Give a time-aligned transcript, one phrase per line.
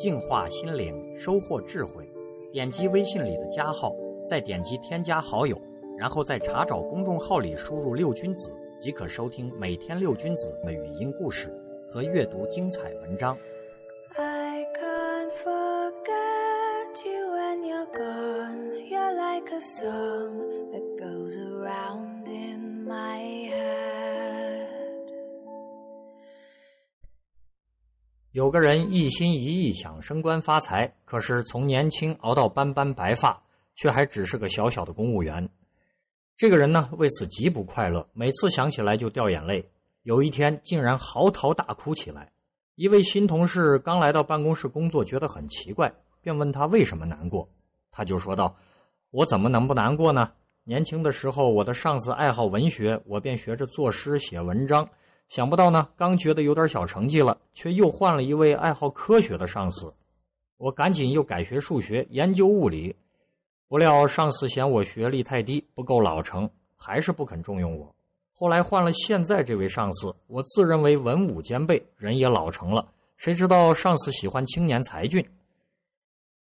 [0.00, 2.10] 净化心灵，收获智慧。
[2.50, 3.94] 点击微信里的加号，
[4.26, 5.60] 再点击添加好友，
[5.98, 8.50] 然后在查找公众号里输入“六君子”，
[8.80, 11.54] 即可收听每天六君子的语音故事
[11.86, 13.36] 和阅读精彩文章。
[28.32, 33.42] 有个人一心一意想升官发财，可是从年轻熬到斑斑白发，
[33.74, 35.48] 却还只是个小小的公务员。
[36.36, 39.68] 这个人呢，为此极不快乐，每次想起来就掉眼泪。
[40.04, 42.30] 有一天，竟然嚎啕大哭起来。
[42.76, 45.92] 一位新同事刚来到办公室工作，觉得很奇怪，
[46.22, 47.48] 便问他为什么难过。
[47.90, 48.54] 他就说道
[49.10, 50.30] ：“我怎么能不难过呢？
[50.62, 54.88] 年轻的时候，我的上司爱好文学，我便学着作诗写文章。”
[55.30, 59.94] 想不到呢，刚觉得有点小成绩了，却又换了一位爱好科学的上司。
[60.56, 62.96] 我赶紧又改学数学，研究物理。
[63.68, 67.94] 不料上司嫌我学历太低，不够老成，还是不肯重用我。
[68.32, 72.84] 后来换了现在这位上司，我自认为文武兼备，人也老成了。
[73.16, 75.24] 谁知道上司喜欢青年才俊。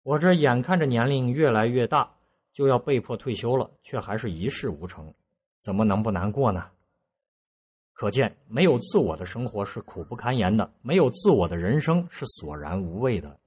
[0.04, 2.08] 我这眼看着年龄越来越大，
[2.54, 5.12] 就要被迫退休了，却还是一事无成，
[5.60, 6.68] 怎么能不难过呢？
[7.96, 13.40] 可见，没有自我的生活是苦不堪言的，没有自我的人生是索然无味的。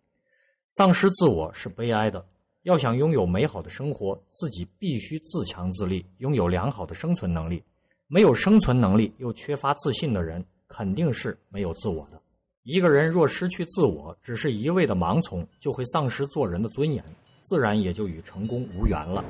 [0.71, 2.25] 丧失自我是悲哀的。
[2.63, 7.63] 要想拥有美好的生活，自己必须自强自立，拥有良好的生存能力。
[8.07, 12.19] 没有生存能力又缺乏自信的人，肯定是没有自我的。
[12.63, 17.05] 一个人若失去自我，只是一味的盲从，就会丧失做人的尊严，
[17.43, 19.23] 自然也就与成功无缘了。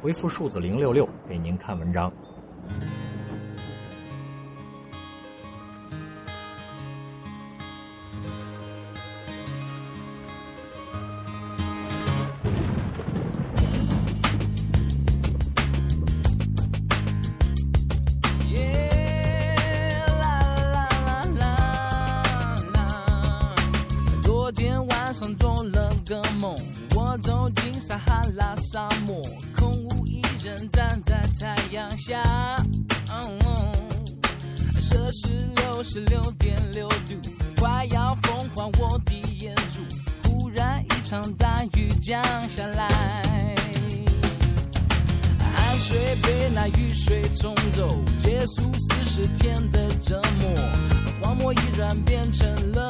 [0.00, 2.10] 回复数字零六六给您看文章。
[27.58, 29.20] 我走进撒哈拉沙漠，
[29.56, 32.22] 空无一人站在太阳下。
[34.80, 37.14] 摄氏六十六点六度，
[37.56, 39.80] 快要风化我的眼珠。
[40.28, 42.88] 忽然一场大雨降下来，
[45.38, 47.88] 汗水被那雨水冲走，
[48.18, 50.54] 结束四十天的折磨，
[51.22, 52.87] 荒漠已然变成了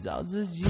[0.00, 0.64] 找自己。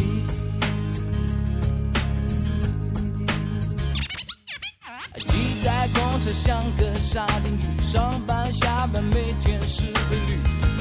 [5.19, 10.39] 挤在公车像个沙丁鱼，上班下班每天是规律，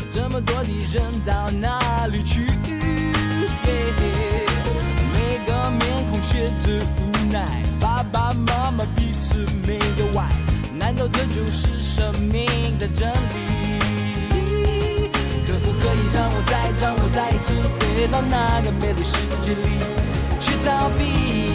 [0.10, 2.44] 这么多的人到哪里去？
[5.14, 10.28] 每个面孔写着无奈，爸爸妈妈彼此没有爱，
[10.76, 12.48] 难道这就是生命
[12.80, 13.59] 的真理？
[18.08, 19.80] 到那个美丽世界里
[20.40, 21.49] 去逃避？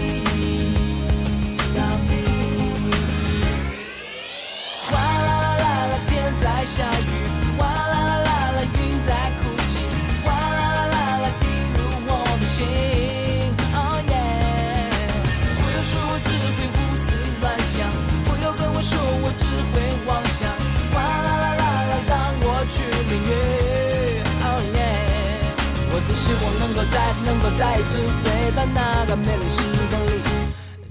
[27.57, 30.11] 再一次回到那个美丽时光里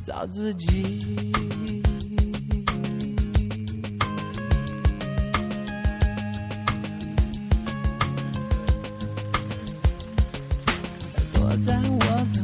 [0.01, 1.33] 找自己。
[11.33, 11.99] 躲在我
[12.33, 12.42] 的